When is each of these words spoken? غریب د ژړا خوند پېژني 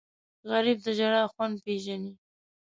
غریب 0.49 0.77
د 0.85 0.87
ژړا 0.97 1.23
خوند 1.33 1.55
پېژني 1.65 2.11